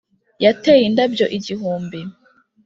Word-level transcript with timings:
yateye 0.43 0.83
indabyo 0.89 1.25
igihumbi 1.37 1.99